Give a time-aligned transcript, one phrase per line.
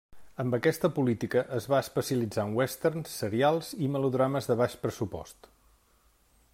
[0.43, 5.51] Amb aquesta política, es va especialitzar en westerns, serials i melodrames de baix pressupost.